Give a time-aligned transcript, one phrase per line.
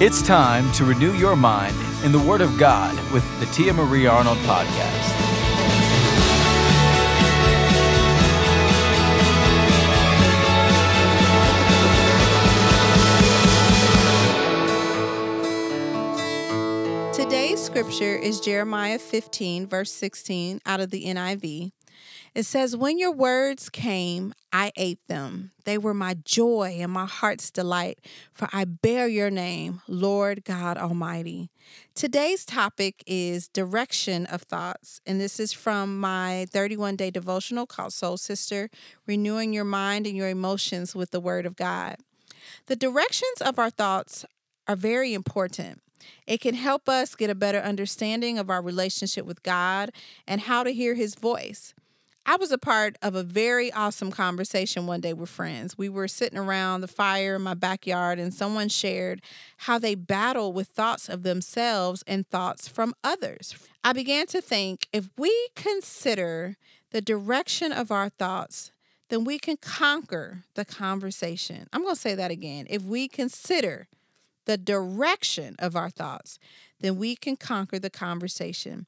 [0.00, 4.08] It's time to renew your mind in the Word of God with the Tia Marie
[4.08, 5.12] Arnold Podcast.
[17.14, 21.70] Today's scripture is Jeremiah 15, verse 16, out of the NIV.
[22.34, 25.52] It says, When your words came, I ate them.
[25.64, 28.00] They were my joy and my heart's delight,
[28.32, 31.50] for I bear your name, Lord God Almighty.
[31.94, 37.92] Today's topic is direction of thoughts, and this is from my 31 day devotional called
[37.92, 38.68] Soul Sister
[39.06, 41.96] Renewing Your Mind and Your Emotions with the Word of God.
[42.66, 44.24] The directions of our thoughts
[44.66, 45.80] are very important.
[46.26, 49.90] It can help us get a better understanding of our relationship with God
[50.26, 51.74] and how to hear His voice.
[52.26, 55.76] I was a part of a very awesome conversation one day with friends.
[55.76, 59.20] We were sitting around the fire in my backyard, and someone shared
[59.58, 63.54] how they battle with thoughts of themselves and thoughts from others.
[63.84, 66.56] I began to think if we consider
[66.92, 68.70] the direction of our thoughts,
[69.10, 71.68] then we can conquer the conversation.
[71.74, 72.66] I'm going to say that again.
[72.70, 73.86] If we consider
[74.46, 76.38] the direction of our thoughts,
[76.80, 78.86] then we can conquer the conversation.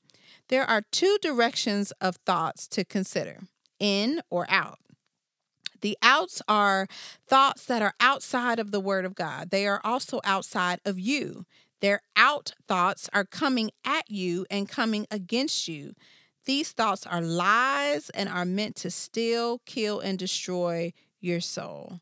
[0.49, 3.41] There are two directions of thoughts to consider
[3.79, 4.79] in or out.
[5.81, 6.87] The outs are
[7.29, 11.45] thoughts that are outside of the Word of God, they are also outside of you.
[11.81, 15.93] Their out thoughts are coming at you and coming against you.
[16.47, 22.01] These thoughts are lies and are meant to steal, kill, and destroy your soul.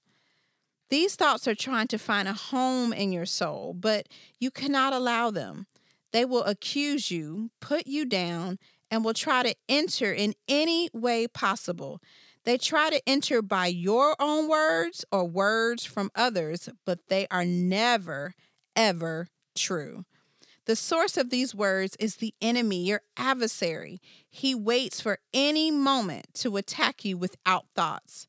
[0.90, 4.06] These thoughts are trying to find a home in your soul, but
[4.38, 5.66] you cannot allow them.
[6.14, 11.26] They will accuse you, put you down, and will try to enter in any way
[11.26, 12.00] possible.
[12.44, 17.44] They try to enter by your own words or words from others, but they are
[17.44, 18.36] never,
[18.76, 19.26] ever
[19.56, 20.04] true.
[20.66, 24.00] The source of these words is the enemy, your adversary.
[24.30, 28.28] He waits for any moment to attack you without thoughts.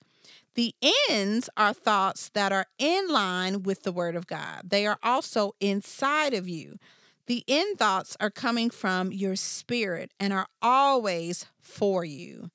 [0.56, 0.74] The
[1.08, 5.52] ends are thoughts that are in line with the Word of God, they are also
[5.60, 6.80] inside of you.
[7.28, 12.52] The end thoughts are coming from your spirit and are always for you.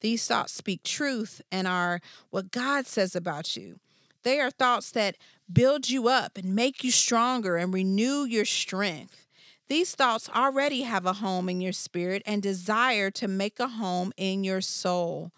[0.00, 2.00] These thoughts speak truth and are
[2.30, 3.78] what God says about you.
[4.22, 5.16] They are thoughts that
[5.50, 9.26] build you up and make you stronger and renew your strength.
[9.68, 14.12] These thoughts already have a home in your spirit and desire to make a home
[14.16, 15.32] in your soul.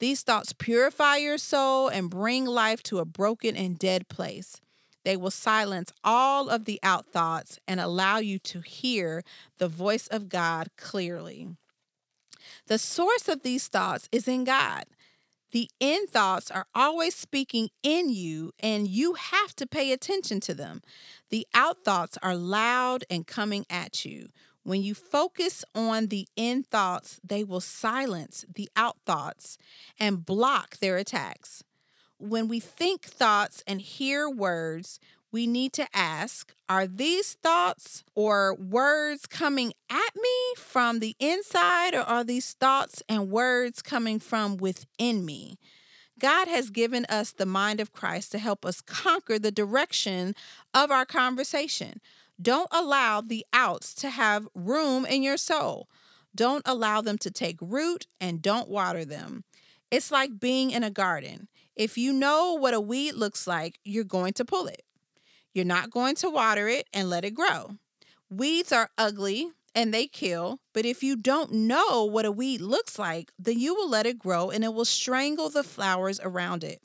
[0.00, 4.60] These thoughts purify your soul and bring life to a broken and dead place.
[5.08, 9.24] They will silence all of the out thoughts and allow you to hear
[9.56, 11.48] the voice of God clearly.
[12.66, 14.84] The source of these thoughts is in God.
[15.52, 20.52] The in thoughts are always speaking in you, and you have to pay attention to
[20.52, 20.82] them.
[21.30, 24.28] The out thoughts are loud and coming at you.
[24.62, 29.56] When you focus on the in thoughts, they will silence the out thoughts
[29.98, 31.64] and block their attacks
[32.18, 38.54] when we think thoughts and hear words, we need to ask Are these thoughts or
[38.54, 44.56] words coming at me from the inside, or are these thoughts and words coming from
[44.56, 45.58] within me?
[46.18, 50.34] God has given us the mind of Christ to help us conquer the direction
[50.74, 52.00] of our conversation.
[52.40, 55.88] Don't allow the outs to have room in your soul.
[56.34, 59.44] Don't allow them to take root and don't water them.
[59.90, 61.48] It's like being in a garden.
[61.78, 64.82] If you know what a weed looks like, you're going to pull it.
[65.54, 67.76] You're not going to water it and let it grow.
[68.28, 72.98] Weeds are ugly and they kill, but if you don't know what a weed looks
[72.98, 76.82] like, then you will let it grow and it will strangle the flowers around it.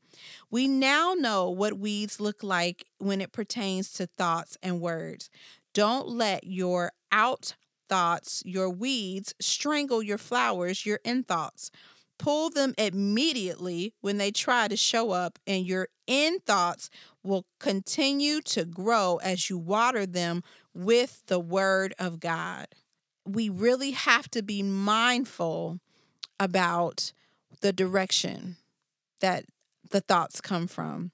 [0.52, 5.32] We now know what weeds look like when it pertains to thoughts and words.
[5.74, 7.56] Don't let your out
[7.90, 11.72] thoughts, your weeds, strangle your flowers, your in thoughts
[12.24, 16.90] pull them immediately when they try to show up, and your in thoughts
[17.22, 20.42] will continue to grow as you water them
[20.74, 22.68] with the word of God.
[23.26, 25.82] We really have to be mindful
[26.40, 27.12] about
[27.60, 28.56] the direction
[29.20, 29.44] that
[29.92, 31.12] the thoughts come from.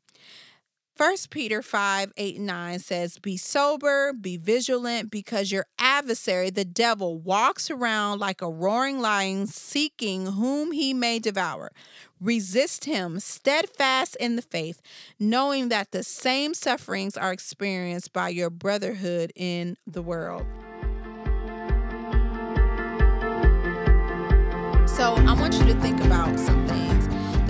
[0.99, 6.65] First Peter 5, 8, and 9 says, Be sober, be vigilant, because your adversary, the
[6.65, 11.71] devil, walks around like a roaring lion, seeking whom he may devour.
[12.19, 14.81] Resist him, steadfast in the faith,
[15.17, 20.45] knowing that the same sufferings are experienced by your brotherhood in the world.
[24.85, 26.98] So I want you to think about some things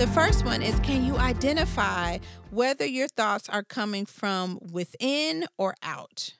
[0.00, 2.20] The first one is can you identify
[2.50, 6.38] whether your thoughts are coming from within or out?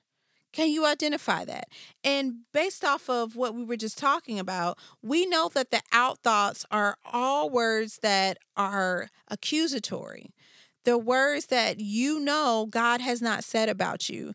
[0.51, 1.67] Can you identify that?
[2.03, 6.23] And based off of what we were just talking about, we know that the out
[6.23, 10.33] thoughts are all words that are accusatory.
[10.83, 14.33] The words that you know God has not said about you.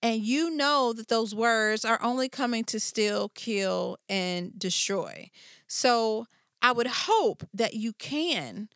[0.00, 5.28] And you know that those words are only coming to steal, kill, and destroy.
[5.66, 6.26] So
[6.62, 8.68] I would hope that you can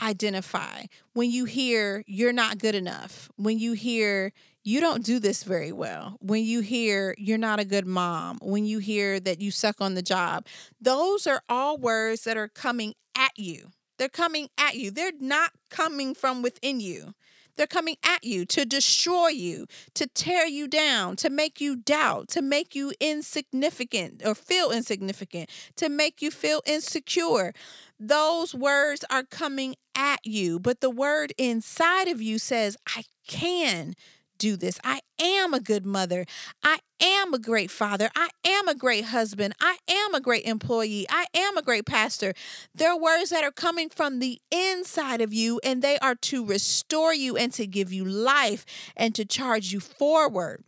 [0.00, 0.84] identify
[1.14, 4.32] when you hear you're not good enough, when you hear
[4.64, 8.64] you don't do this very well, when you hear you're not a good mom, when
[8.64, 10.46] you hear that you suck on the job.
[10.80, 13.70] Those are all words that are coming at you.
[13.98, 14.90] They're coming at you.
[14.90, 17.14] They're not coming from within you.
[17.56, 22.28] They're coming at you to destroy you, to tear you down, to make you doubt,
[22.28, 27.52] to make you insignificant or feel insignificant, to make you feel insecure.
[28.00, 33.94] Those words are coming at you, but the word inside of you says, I can
[34.42, 34.80] do this.
[34.82, 36.26] I am a good mother.
[36.64, 38.10] I am a great father.
[38.16, 39.54] I am a great husband.
[39.60, 41.06] I am a great employee.
[41.08, 42.34] I am a great pastor.
[42.74, 47.14] They're words that are coming from the inside of you, and they are to restore
[47.14, 48.66] you and to give you life
[48.96, 50.64] and to charge you forward.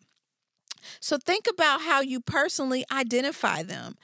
[1.00, 3.96] So think about how you personally identify them.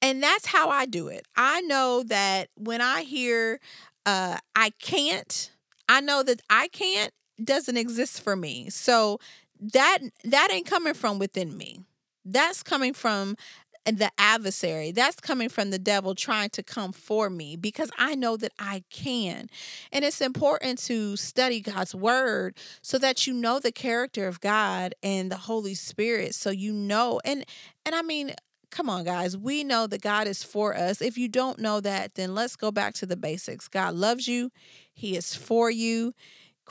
[0.00, 1.26] And that's how I do it.
[1.36, 3.58] I know that when I hear
[4.06, 5.50] uh, I can't,
[5.88, 8.70] I know that I can't doesn't exist for me.
[8.70, 9.18] So
[9.60, 11.80] that that ain't coming from within me.
[12.24, 13.36] That's coming from
[13.84, 14.92] the adversary.
[14.92, 18.84] That's coming from the devil trying to come for me because I know that I
[18.90, 19.48] can.
[19.90, 24.94] And it's important to study God's word so that you know the character of God
[25.02, 27.44] and the Holy Spirit so you know and
[27.84, 28.34] and I mean
[28.70, 31.02] come on guys, we know that God is for us.
[31.02, 33.68] If you don't know that, then let's go back to the basics.
[33.68, 34.50] God loves you.
[34.94, 36.14] He is for you.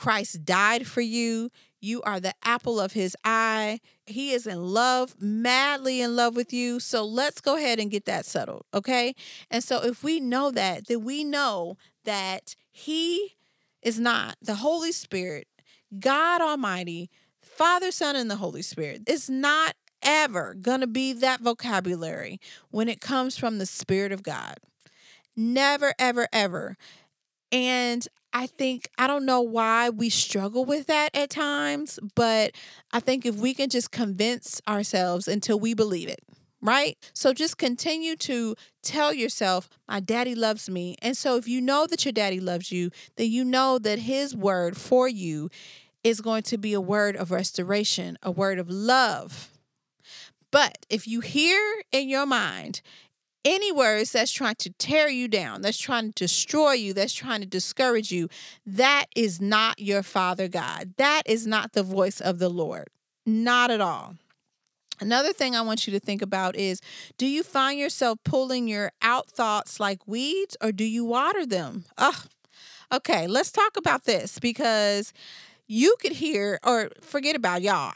[0.02, 1.52] Christ died for you.
[1.80, 3.78] You are the apple of his eye.
[4.04, 6.80] He is in love, madly in love with you.
[6.80, 9.14] So let's go ahead and get that settled, okay?
[9.48, 13.36] And so if we know that, then we know that he
[13.80, 15.46] is not the Holy Spirit,
[16.00, 17.08] God Almighty,
[17.40, 19.02] Father, Son, and the Holy Spirit.
[19.06, 22.40] It's not ever going to be that vocabulary
[22.72, 24.56] when it comes from the Spirit of God.
[25.36, 26.76] Never, ever, ever.
[27.52, 32.52] And I think, I don't know why we struggle with that at times, but
[32.92, 36.20] I think if we can just convince ourselves until we believe it,
[36.60, 36.96] right?
[37.12, 40.96] So just continue to tell yourself, my daddy loves me.
[41.02, 44.34] And so if you know that your daddy loves you, then you know that his
[44.34, 45.50] word for you
[46.02, 49.50] is going to be a word of restoration, a word of love.
[50.50, 51.60] But if you hear
[51.92, 52.82] in your mind,
[53.44, 57.40] any words that's trying to tear you down, that's trying to destroy you, that's trying
[57.40, 58.28] to discourage you,
[58.66, 60.94] that is not your Father God.
[60.96, 62.88] That is not the voice of the Lord.
[63.26, 64.16] Not at all.
[65.00, 66.80] Another thing I want you to think about is
[67.18, 71.84] do you find yourself pulling your out thoughts like weeds or do you water them?
[71.98, 72.22] Oh,
[72.92, 75.12] okay, let's talk about this because
[75.66, 77.92] you could hear, or forget about y'all,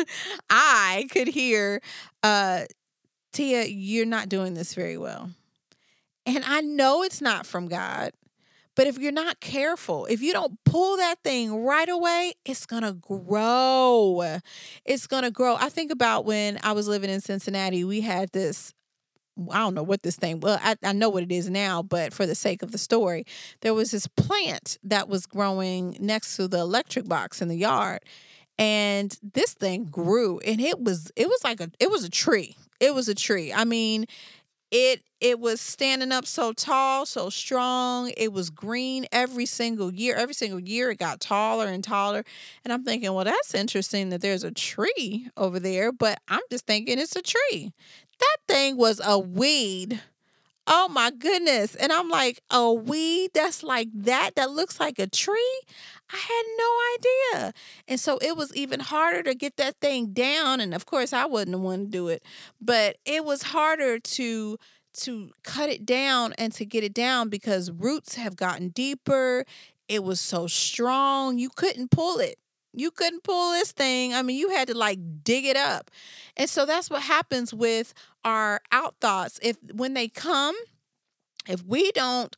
[0.50, 1.82] I could hear
[2.22, 2.62] uh,
[3.36, 5.30] Tia, you're not doing this very well.
[6.24, 8.12] And I know it's not from God,
[8.74, 12.82] but if you're not careful, if you don't pull that thing right away, it's going
[12.82, 14.38] to grow.
[14.86, 15.54] It's going to grow.
[15.56, 18.72] I think about when I was living in Cincinnati, we had this
[19.52, 20.40] I don't know what this thing.
[20.40, 23.26] Well, I, I know what it is now, but for the sake of the story,
[23.60, 28.00] there was this plant that was growing next to the electric box in the yard,
[28.58, 32.56] and this thing grew, and it was it was like a it was a tree
[32.80, 33.52] it was a tree.
[33.52, 34.06] I mean,
[34.70, 38.12] it it was standing up so tall, so strong.
[38.16, 40.14] It was green every single year.
[40.14, 42.24] Every single year it got taller and taller.
[42.64, 46.66] And I'm thinking, well, that's interesting that there's a tree over there, but I'm just
[46.66, 47.72] thinking it's a tree.
[48.18, 50.00] That thing was a weed
[50.68, 51.76] Oh my goodness.
[51.76, 55.60] And I'm like, a weed that's like that, that looks like a tree?
[56.12, 57.52] I had no idea.
[57.86, 60.60] And so it was even harder to get that thing down.
[60.60, 62.22] And of course, I wasn't the one to do it,
[62.60, 64.58] but it was harder to
[64.98, 69.44] to cut it down and to get it down because roots have gotten deeper.
[69.88, 71.38] It was so strong.
[71.38, 72.38] You couldn't pull it.
[72.76, 74.14] You couldn't pull this thing.
[74.14, 75.90] I mean, you had to like dig it up.
[76.36, 79.40] And so that's what happens with our out thoughts.
[79.42, 80.54] If when they come,
[81.48, 82.36] if we don't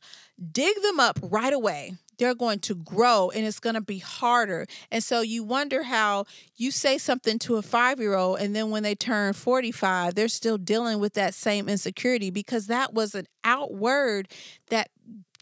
[0.51, 4.67] dig them up right away, they're going to grow and it's going to be harder.
[4.91, 8.69] And so you wonder how you say something to a five year old, and then
[8.69, 13.25] when they turn 45, they're still dealing with that same insecurity because that was an
[13.43, 14.27] outward
[14.69, 14.89] that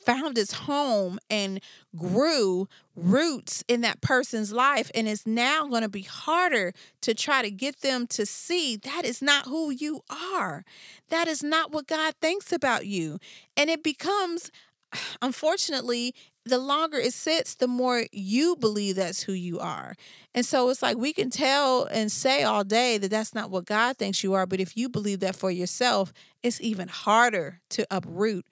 [0.08, 1.60] found its home and
[1.94, 2.66] grew
[2.96, 4.90] roots in that person's life.
[4.96, 9.04] And it's now going to be harder to try to get them to see that
[9.04, 10.64] is not who you are.
[11.10, 13.20] That is not what god thinks about you.
[13.58, 14.50] And it becomes
[15.22, 16.16] unfortunately
[16.48, 19.96] the longer it sits, the more you believe that's who you are.
[20.34, 23.66] And so it's like we can tell and say all day that that's not what
[23.66, 24.46] God thinks you are.
[24.46, 26.14] But if you believe that for yourself,
[26.44, 28.46] it's even harder to uproot.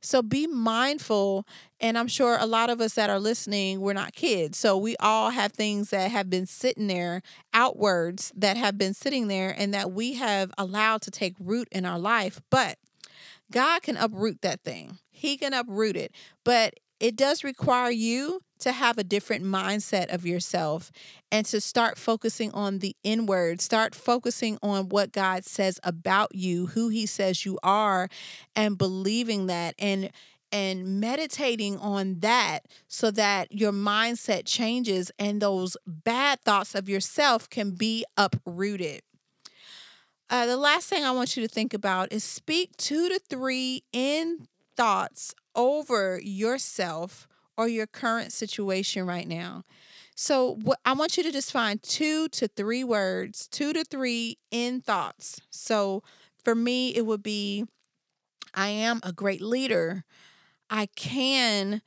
[0.00, 1.46] So be mindful.
[1.80, 4.58] And I'm sure a lot of us that are listening, we're not kids.
[4.58, 7.22] So we all have things that have been sitting there,
[7.54, 11.86] outwards that have been sitting there, and that we have allowed to take root in
[11.86, 12.40] our life.
[12.50, 12.78] But
[13.50, 14.98] God can uproot that thing.
[15.10, 16.12] He can uproot it.
[16.44, 20.92] But it does require you to have a different mindset of yourself
[21.32, 26.66] and to start focusing on the inward, start focusing on what God says about you,
[26.66, 28.08] who he says you are
[28.54, 30.10] and believing that and
[30.52, 37.48] and meditating on that so that your mindset changes and those bad thoughts of yourself
[37.48, 39.00] can be uprooted.
[40.28, 43.82] Uh, the last thing I want you to think about is speak two to three
[43.92, 49.64] in thoughts over yourself or your current situation right now.
[50.14, 54.38] So, what, I want you to just find two to three words, two to three
[54.50, 55.40] in thoughts.
[55.50, 56.02] So,
[56.44, 57.64] for me, it would be
[58.54, 60.04] I am a great leader.
[60.68, 61.82] I can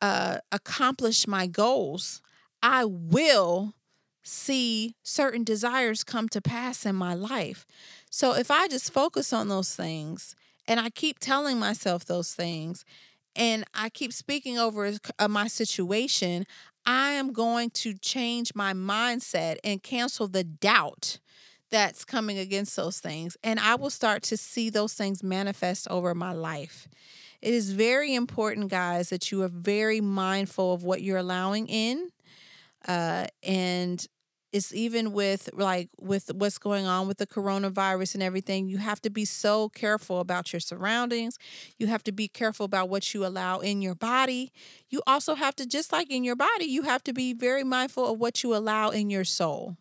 [0.00, 2.22] uh, accomplish my goals.
[2.62, 3.74] I will
[4.22, 7.66] see certain desires come to pass in my life.
[8.10, 10.34] So, if I just focus on those things
[10.68, 12.84] and I keep telling myself those things
[13.34, 16.44] and I keep speaking over uh, my situation,
[16.84, 21.18] I am going to change my mindset and cancel the doubt
[21.70, 23.36] that's coming against those things.
[23.44, 26.88] And I will start to see those things manifest over my life.
[27.40, 32.08] It is very important, guys, that you are very mindful of what you're allowing in.
[32.86, 34.04] Uh, and
[34.52, 39.00] it's even with like with what's going on with the coronavirus and everything you have
[39.02, 41.38] to be so careful about your surroundings.
[41.78, 44.52] You have to be careful about what you allow in your body.
[44.88, 48.10] You also have to just like in your body you have to be very mindful
[48.10, 49.76] of what you allow in your soul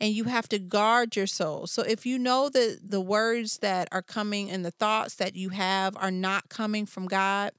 [0.00, 1.66] and you have to guard your soul.
[1.66, 5.50] So if you know that the words that are coming and the thoughts that you
[5.50, 7.52] have are not coming from god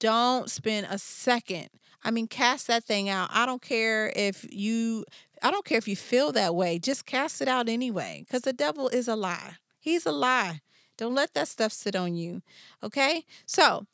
[0.00, 1.68] don't spend a second
[2.02, 3.28] I mean, cast that thing out.
[3.32, 5.04] I don't care if you
[5.42, 6.78] I don't care if you feel that way.
[6.78, 9.56] Just cast it out anyway because the devil is a lie.
[9.80, 10.60] He's a lie.
[10.96, 12.42] Don't let that stuff sit on you.
[12.82, 13.24] Okay?
[13.46, 13.86] So,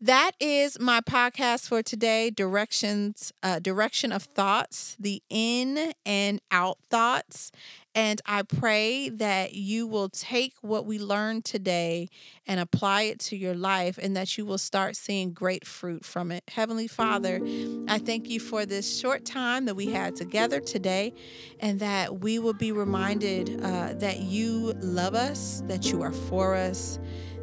[0.00, 6.78] that is my podcast for today directions uh, direction of thoughts the in and out
[6.88, 7.52] thoughts
[7.94, 12.08] and I pray that you will take what we learned today
[12.46, 16.30] and apply it to your life and that you will start seeing great fruit from
[16.30, 16.44] it.
[16.46, 17.40] Heavenly Father,
[17.88, 21.12] I thank you for this short time that we had together today
[21.58, 26.54] and that we will be reminded uh, that you love us, that you are for
[26.54, 27.00] us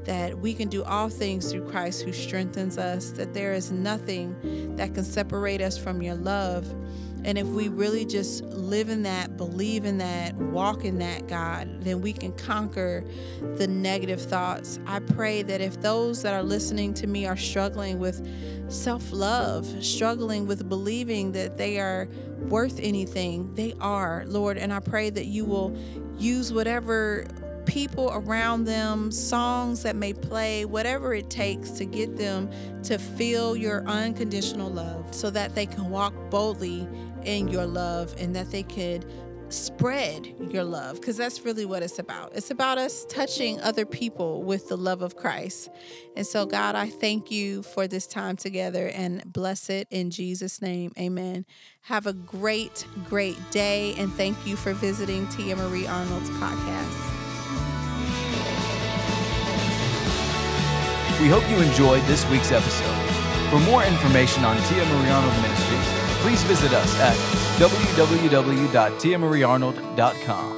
[0.08, 4.76] that we can do all things through Christ who strengthens us, that there is nothing
[4.78, 6.74] that can separate us from your love.
[7.26, 11.84] And if we really just live in that, believe in that, walk in that, God,
[11.84, 13.04] then we can conquer
[13.58, 14.80] the negative thoughts.
[14.88, 18.26] I pray that if those that are listening to me are struggling with
[18.72, 22.08] self love, struggling with believing that they are
[22.48, 24.58] worth anything, they are, Lord.
[24.58, 25.78] And I pray that you will
[26.18, 27.28] use whatever
[27.67, 32.50] people around them, songs that may play, whatever it takes to get them
[32.83, 36.88] to feel your unconditional love so that they can walk boldly
[37.24, 39.05] in your love and that they could
[39.50, 42.36] spread your love because that's really what it's about.
[42.36, 45.69] It's about us touching other people with the love of Christ.
[46.15, 50.62] And so, God, I thank you for this time together and bless it in Jesus'
[50.62, 50.91] name.
[51.00, 51.45] Amen.
[51.81, 53.93] Have a great, great day.
[53.97, 57.07] And thank you for visiting Tia Marie Arnold's podcast.
[61.19, 62.95] We hope you enjoyed this week's episode.
[63.50, 65.88] For more information on Tia Marie Arnold Ministries,
[66.21, 67.15] please visit us at
[67.59, 70.57] www.tiamariearnold.com.